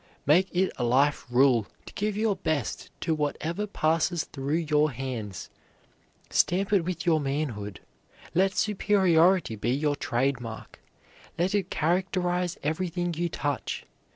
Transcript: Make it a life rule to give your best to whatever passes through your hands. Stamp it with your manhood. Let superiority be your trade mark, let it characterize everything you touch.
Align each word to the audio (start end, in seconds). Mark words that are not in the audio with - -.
Make 0.25 0.49
it 0.51 0.71
a 0.77 0.83
life 0.83 1.27
rule 1.29 1.67
to 1.85 1.93
give 1.93 2.17
your 2.17 2.35
best 2.35 2.89
to 3.01 3.13
whatever 3.13 3.67
passes 3.67 4.23
through 4.23 4.65
your 4.67 4.89
hands. 4.89 5.51
Stamp 6.31 6.73
it 6.73 6.83
with 6.85 7.05
your 7.05 7.19
manhood. 7.19 7.81
Let 8.33 8.57
superiority 8.57 9.55
be 9.55 9.69
your 9.69 9.95
trade 9.95 10.39
mark, 10.41 10.79
let 11.37 11.53
it 11.53 11.69
characterize 11.69 12.57
everything 12.63 13.13
you 13.13 13.29
touch. 13.29 13.85